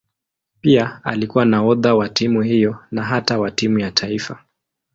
[0.61, 4.43] Pia alikuwa nahodha wa timu hiyo na hata wa timu ya taifa.